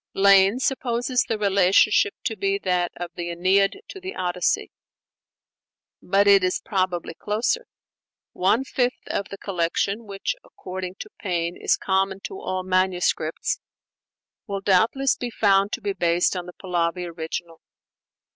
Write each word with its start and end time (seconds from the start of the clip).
Lane 0.15 0.57
supposes 0.57 1.21
the 1.27 1.37
relationship 1.37 2.15
to 2.23 2.35
be 2.35 2.57
that 2.57 2.91
of 2.95 3.11
the 3.13 3.25
'Æneid' 3.25 3.75
to 3.89 3.99
the 3.99 4.15
'Odyssey.' 4.15 4.71
But 6.01 6.25
it 6.25 6.43
is 6.43 6.59
probably 6.59 7.13
closer: 7.13 7.67
one 8.31 8.63
fifth 8.63 9.07
of 9.11 9.29
the 9.29 9.37
collection 9.37 10.07
which, 10.07 10.33
according 10.43 10.95
to 11.01 11.11
Payne, 11.21 11.55
is 11.55 11.77
common 11.77 12.19
to 12.21 12.39
all 12.41 12.63
manuscripts, 12.63 13.59
will 14.47 14.61
doubtless 14.61 15.15
be 15.17 15.29
found 15.29 15.71
to 15.73 15.81
be 15.81 15.93
based 15.93 16.35
on 16.35 16.47
the 16.47 16.53
Pahlavi 16.53 17.05
original. 17.05 17.61